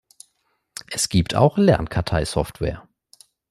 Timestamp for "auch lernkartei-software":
1.35-2.87